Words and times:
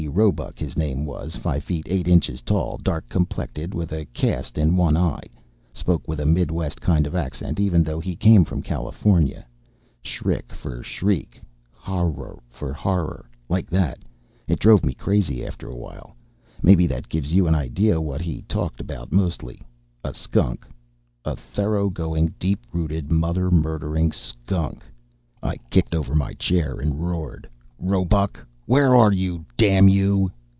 Roebuck, 0.11 0.57
his 0.57 0.75
name 0.75 1.05
was. 1.05 1.35
Five 1.35 1.63
feet 1.63 1.85
eight 1.87 2.07
inches 2.07 2.41
tall. 2.41 2.77
Dark 2.81 3.07
complected, 3.07 3.75
with 3.75 3.93
a 3.93 4.05
cast 4.07 4.57
in 4.57 4.75
one 4.75 4.97
eye. 4.97 5.29
Spoke 5.73 6.05
with 6.07 6.19
a 6.19 6.25
Midwest 6.25 6.81
kind 6.81 7.05
of 7.05 7.15
accent, 7.15 7.59
even 7.59 7.83
though 7.83 7.99
he 7.99 8.15
came 8.15 8.43
from 8.43 8.63
California 8.63 9.45
"shrick" 10.03 10.51
for 10.53 10.81
"shriek," 10.81 11.39
"hawror" 11.77 12.39
for 12.49 12.73
"horror," 12.73 13.29
like 13.47 13.69
that. 13.69 13.99
It 14.47 14.57
drove 14.59 14.83
me 14.83 14.95
crazy 14.95 15.45
after 15.45 15.69
a 15.69 15.77
while. 15.77 16.15
Maybe 16.63 16.87
that 16.87 17.07
gives 17.07 17.31
you 17.31 17.45
an 17.47 17.53
idea 17.55 18.01
what 18.01 18.21
he 18.21 18.41
talked 18.49 18.81
about 18.81 19.11
mostly. 19.13 19.61
A 20.03 20.15
skunk. 20.15 20.65
A 21.23 21.35
thoroughgoing, 21.35 22.33
deep 22.39 22.65
rooted, 22.73 23.11
mother 23.11 23.51
murdering 23.51 24.11
skunk. 24.11 24.83
I 25.43 25.57
kicked 25.69 25.93
over 25.93 26.15
my 26.15 26.33
chair 26.33 26.79
and 26.79 26.99
roared, 27.07 27.47
"Roebuck! 27.77 28.39
Where 28.67 28.95
are 28.95 29.11
you, 29.11 29.43
damn 29.57 29.89
you?" 29.89 30.31